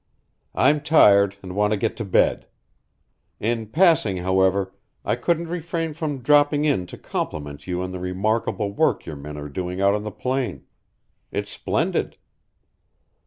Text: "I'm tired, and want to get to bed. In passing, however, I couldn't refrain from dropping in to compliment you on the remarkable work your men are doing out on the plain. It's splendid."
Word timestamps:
"I'm 0.55 0.79
tired, 0.81 1.35
and 1.43 1.55
want 1.55 1.73
to 1.73 1.77
get 1.77 1.95
to 1.97 2.03
bed. 2.05 2.47
In 3.39 3.67
passing, 3.67 4.17
however, 4.17 4.73
I 5.05 5.15
couldn't 5.15 5.47
refrain 5.49 5.93
from 5.93 6.23
dropping 6.23 6.65
in 6.65 6.87
to 6.87 6.97
compliment 6.97 7.67
you 7.67 7.83
on 7.83 7.91
the 7.91 7.99
remarkable 7.99 8.71
work 8.71 9.05
your 9.05 9.15
men 9.15 9.37
are 9.37 9.47
doing 9.47 9.79
out 9.79 9.93
on 9.93 10.03
the 10.03 10.09
plain. 10.09 10.65
It's 11.31 11.51
splendid." 11.51 12.17